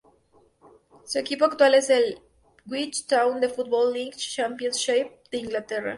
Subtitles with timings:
[1.05, 2.19] Su equipo actual es el
[2.65, 5.89] Ipswich Town de la Football League Championship de Inglaterra.